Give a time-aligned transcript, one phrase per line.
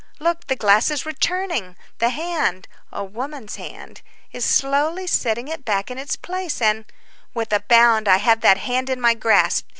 [0.17, 0.47] look!
[0.47, 6.59] the glass is returning; the hand—a woman's hand—is slowly setting it back in its place,
[6.59, 6.85] and—
[7.35, 9.67] With a bound I have that hand in my grasp.